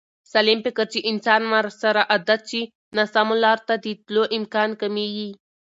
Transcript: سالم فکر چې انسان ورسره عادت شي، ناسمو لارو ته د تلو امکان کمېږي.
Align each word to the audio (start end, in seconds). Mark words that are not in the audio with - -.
سالم 0.31 0.59
فکر 0.65 0.85
چې 0.93 0.99
انسان 1.11 1.41
ورسره 1.53 2.01
عادت 2.11 2.41
شي، 2.49 2.61
ناسمو 2.97 3.35
لارو 3.43 3.63
ته 3.67 3.75
د 3.83 3.85
تلو 4.05 4.23
امکان 4.37 4.69
کمېږي. 4.81 5.29